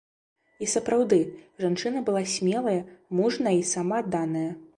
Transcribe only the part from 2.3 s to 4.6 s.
смелая, мужная і самаадданая.